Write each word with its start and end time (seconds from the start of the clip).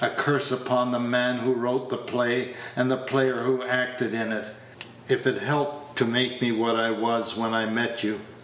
A 0.00 0.08
curse 0.08 0.52
upon 0.52 0.92
the 0.92 1.00
man 1.00 1.38
who 1.38 1.52
wrote 1.52 1.88
the 1.90 1.96
play, 1.96 2.54
and 2.76 2.88
the 2.88 2.96
player 2.96 3.38
who 3.38 3.60
acted 3.64 4.14
in 4.14 4.30
it, 4.30 4.46
if 5.08 5.26
it 5.26 5.38
helped 5.38 5.98
to 5.98 6.04
make 6.04 6.40
me 6.40 6.52
what 6.52 6.76
I 6.76 6.92
was 6.92 7.36
when 7.36 7.52
I 7.54 7.66
met 7.66 8.04
you! 8.04 8.20